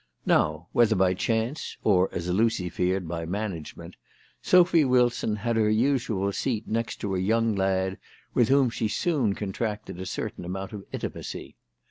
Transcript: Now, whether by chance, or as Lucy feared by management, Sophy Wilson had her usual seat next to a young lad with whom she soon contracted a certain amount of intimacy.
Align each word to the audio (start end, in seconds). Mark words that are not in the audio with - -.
Now, 0.25 0.67
whether 0.71 0.95
by 0.95 1.13
chance, 1.13 1.77
or 1.83 2.09
as 2.11 2.27
Lucy 2.27 2.69
feared 2.69 3.07
by 3.07 3.23
management, 3.27 3.97
Sophy 4.41 4.83
Wilson 4.83 5.35
had 5.35 5.57
her 5.57 5.69
usual 5.69 6.31
seat 6.33 6.67
next 6.67 6.95
to 7.01 7.13
a 7.15 7.19
young 7.19 7.53
lad 7.53 7.99
with 8.33 8.49
whom 8.49 8.71
she 8.71 8.87
soon 8.87 9.35
contracted 9.35 10.01
a 10.01 10.07
certain 10.07 10.43
amount 10.43 10.73
of 10.73 10.83
intimacy. 10.91 11.55